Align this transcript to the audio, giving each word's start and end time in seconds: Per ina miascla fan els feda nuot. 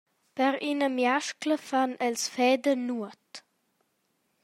Per 0.37 0.53
ina 0.69 0.87
miascla 0.95 1.57
fan 1.69 1.93
els 2.07 2.25
feda 2.37 2.73
nuot. 2.87 3.43